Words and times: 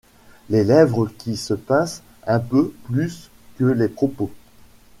Les 0.49 0.63
lèvres 0.63 1.09
qui 1.19 1.37
se 1.37 1.53
pincent 1.53 2.01
un 2.25 2.39
peu 2.39 2.73
plus 2.87 3.29
que 3.59 3.65
les 3.65 3.87
propos. 3.87 4.31